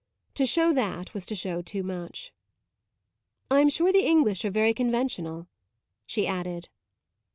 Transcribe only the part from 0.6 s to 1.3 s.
that was